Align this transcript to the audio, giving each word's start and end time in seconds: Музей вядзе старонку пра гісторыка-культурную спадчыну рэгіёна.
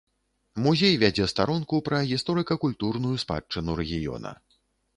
Музей 0.67 0.95
вядзе 1.03 1.27
старонку 1.33 1.81
пра 1.89 1.99
гісторыка-культурную 2.13 3.15
спадчыну 3.25 3.79
рэгіёна. 3.81 4.31